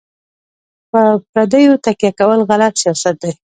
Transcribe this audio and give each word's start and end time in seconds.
په 0.91 1.01
پردیو 1.31 1.81
تکیه 1.85 2.11
کول 2.19 2.39
غلط 2.49 2.73
سیاست 2.81 3.15
دی. 3.21 3.31